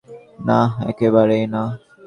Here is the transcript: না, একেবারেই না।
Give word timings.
না, 0.47 0.59
একেবারেই 0.89 1.45
না। 1.53 1.63